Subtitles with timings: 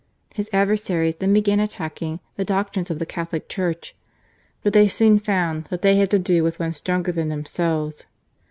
[0.33, 3.95] His adversaries then began attacking the doctrines of the Catholic Church;
[4.63, 8.07] but they soon found that they had to do with one stronger than themselves.